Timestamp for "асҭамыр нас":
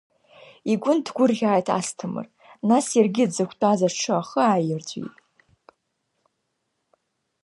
1.77-2.87